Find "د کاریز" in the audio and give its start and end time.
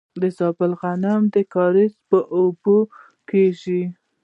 1.33-1.93